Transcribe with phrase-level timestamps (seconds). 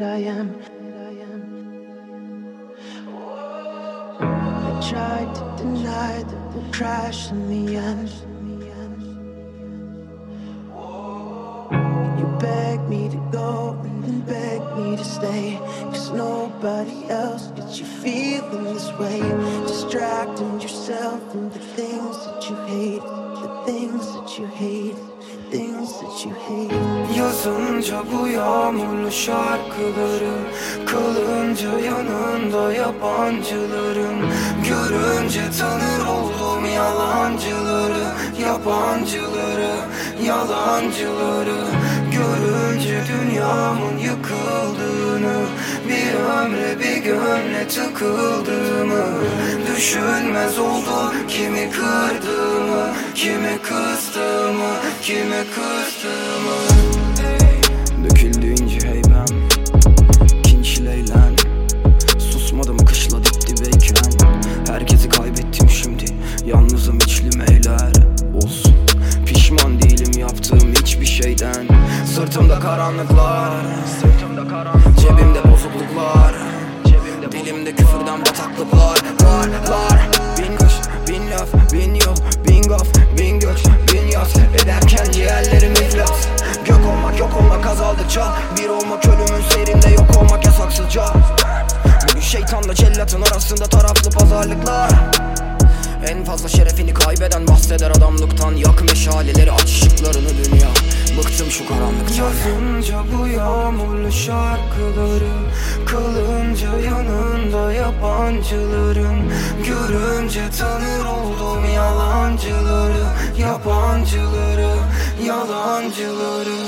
[0.00, 0.62] that I am.
[4.20, 8.10] I tried to deny that we'll crash in the end.
[12.18, 15.58] You begged me to go and then begged me to stay.
[15.92, 19.20] Cause nobody else gets you feeling this way.
[19.66, 23.29] Distracting yourself from the things that you hate.
[27.18, 30.34] Yazınca bu yağmurlu şarkıları
[30.86, 34.16] Kalınca yanında yabancıların
[34.68, 39.74] Görünce tanır oldum yalancıları Yabancıları,
[40.24, 41.60] yalancıları.
[42.12, 45.46] Görünce dünyamın yıkıldığını
[45.88, 49.04] Bir ömre bir gönle tıkıldığımı.
[49.76, 51.70] Düşünmez oldum kimi
[52.70, 56.56] kırdığımı Kimi kızdığımı, kime kızdığımı?
[58.04, 59.48] Döküldüğünce heybem
[60.42, 61.36] Kinçil eğlen
[62.18, 64.30] Susmadım kışla dip dibeyken.
[64.68, 66.04] Herkesi kaybettim şimdi
[66.46, 67.92] Yalnızım içlim eyler
[68.34, 68.74] Olsun
[69.26, 71.68] Pişman değilim yaptığım hiçbir şeyden.
[72.14, 73.50] Sırtımda karanlıklar
[74.00, 74.96] Sırtımda karanlıklar.
[74.96, 76.34] Cebimde bozukluklar
[76.84, 80.09] Cebimde Dilimde küfürden bataklıklar Var var
[88.10, 91.04] azaldıkça Bir olmak ölümün seyrinde yok olmak yasaksızca.
[92.08, 94.90] Bugün şeytanla cellatın arasında taraflı pazarlıklar.
[96.08, 100.68] En fazla şerefini kaybeden bahseder adamlıktan Yak meşaleleri aç ışıklarını dünya.
[101.18, 102.14] Bıktım şu karanlıktan.
[102.14, 105.32] Yazınca bu yağmurlu şarkıları
[105.86, 109.32] Kalınca yanında yabancıların.
[109.66, 113.04] Görünce tanır oldum yalancıları
[113.38, 114.76] Yabancıları,
[115.26, 116.59] yalancıları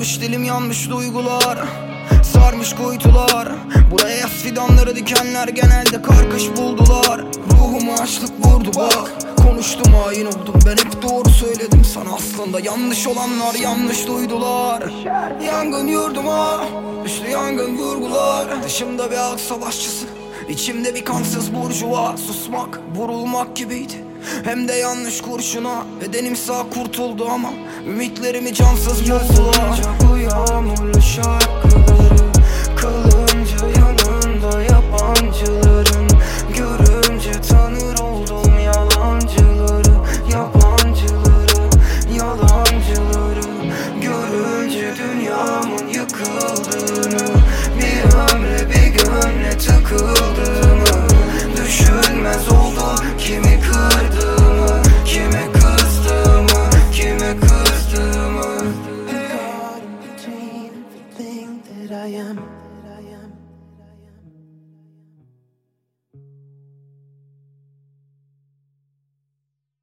[0.00, 1.58] Yanmış dilim yanmış duygular.
[2.24, 3.48] Sarmış kuytular.
[3.90, 7.20] Buraya yaz fidanları dikenler genelde karkış buldular.
[7.52, 9.12] Ruhuma açlık vurdu bak.
[9.36, 10.54] Konuştum hain oldum.
[10.66, 12.60] Ben hep doğru söyledim sana aslında.
[12.60, 14.82] Yanlış olanlar yanlış duydular.
[15.46, 16.64] Yangın yurduma
[17.04, 18.62] Üstü yangın vurgular.
[18.64, 20.06] Dışımda bir halk savaşçısı
[20.48, 22.16] İçimde bir kansız burjuva.
[22.16, 24.09] Susmak vurulmak gibiydi
[24.44, 25.84] hem de yanlış kurşuna.
[26.00, 27.50] Bedenim sağ kurtuldu ama
[27.86, 32.30] Ümitlerimi cansız buldular bu yağmurlu şarkıları
[32.76, 35.69] Kalınca yanında yabancıları